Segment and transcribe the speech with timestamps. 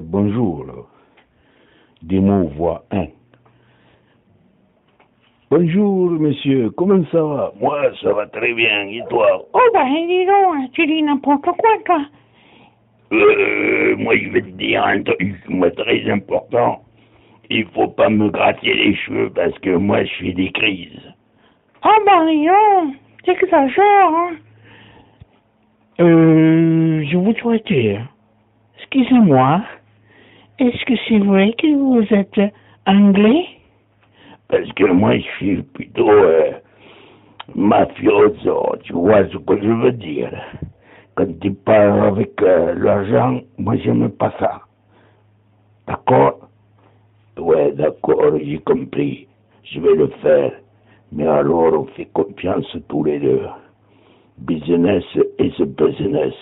[0.00, 0.66] bonjour.
[2.02, 3.06] Des mots voix 1.
[5.50, 6.70] Bonjour, monsieur.
[6.70, 7.52] Comment ça va?
[7.60, 8.88] Moi, ça va très bien.
[8.88, 9.46] Et toi?
[9.52, 11.54] Oh, ben, dis donc, tu dis n'importe quoi,
[11.84, 12.00] toi.
[13.12, 16.82] euh, Moi, je vais te dire un truc, moi, très important.
[17.50, 21.12] Il faut pas me gratter les cheveux parce que moi, je fais des crises.
[21.84, 24.30] Oh, ben, dis donc, t'exagères, hein.
[26.00, 28.00] Euh, je voudrais dire,
[28.78, 29.60] excusez-moi,
[30.62, 32.52] est-ce que c'est vrai que vous êtes
[32.86, 33.46] anglais?
[34.48, 36.52] Parce que moi, je suis plutôt euh,
[37.54, 40.30] mafioso, tu vois ce que je veux dire.
[41.16, 44.60] Quand tu parles avec euh, l'argent, moi, j'aime pas ça.
[45.86, 46.48] D'accord?
[47.38, 49.26] Ouais, d'accord, j'ai compris.
[49.64, 50.52] Je vais le faire.
[51.10, 53.42] Mais alors, on fait confiance tous les deux.
[54.38, 55.04] Business
[55.38, 56.34] is business.